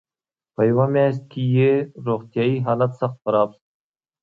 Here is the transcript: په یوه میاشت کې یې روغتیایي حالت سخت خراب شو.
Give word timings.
په 0.53 0.61
یوه 0.69 0.85
میاشت 0.93 1.21
کې 1.31 1.41
یې 1.57 1.71
روغتیایي 2.05 2.55
حالت 2.65 2.91
سخت 2.99 3.17
خراب 3.23 3.49
شو. 3.55 3.61